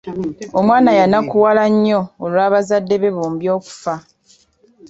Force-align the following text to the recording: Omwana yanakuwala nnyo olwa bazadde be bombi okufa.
Omwana 0.59 0.91
yanakuwala 0.99 1.63
nnyo 1.73 2.01
olwa 2.23 2.45
bazadde 2.53 2.95
be 3.01 3.09
bombi 3.15 3.45
okufa. 3.57 3.93